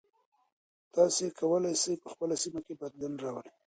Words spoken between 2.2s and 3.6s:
سیمه کې بدلون راولئ.